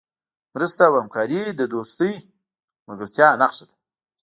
[0.53, 3.75] مرسته او همکاري د دوستۍ او ملګرتیا نښه ده.